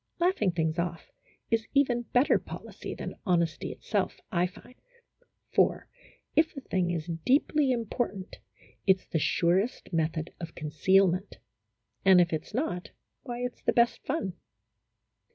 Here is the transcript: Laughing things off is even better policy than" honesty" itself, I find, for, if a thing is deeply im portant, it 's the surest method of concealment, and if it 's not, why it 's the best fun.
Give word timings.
Laughing 0.19 0.49
things 0.51 0.79
off 0.79 1.11
is 1.51 1.67
even 1.75 2.01
better 2.11 2.39
policy 2.39 2.95
than" 2.95 3.13
honesty" 3.31 3.71
itself, 3.71 4.19
I 4.31 4.47
find, 4.47 4.73
for, 5.53 5.87
if 6.35 6.57
a 6.57 6.61
thing 6.61 6.89
is 6.89 7.05
deeply 7.23 7.71
im 7.71 7.85
portant, 7.85 8.37
it 8.87 8.97
's 8.99 9.05
the 9.05 9.19
surest 9.19 9.93
method 9.93 10.33
of 10.39 10.55
concealment, 10.55 11.37
and 12.03 12.19
if 12.19 12.33
it 12.33 12.47
's 12.47 12.53
not, 12.55 12.89
why 13.21 13.41
it 13.43 13.57
's 13.59 13.63
the 13.63 13.73
best 13.73 14.03
fun. 14.03 14.33